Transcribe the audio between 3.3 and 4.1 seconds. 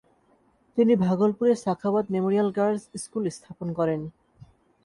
স্থাপন করেন।